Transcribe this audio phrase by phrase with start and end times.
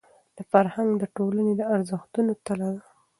[0.51, 2.83] فرهنګ د ټولني د ارزښتونو تله ده.